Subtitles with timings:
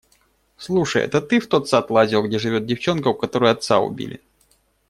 [0.57, 4.19] Слушай, это ты в тот сад лазил, где живет девчонка, у которой отца убили?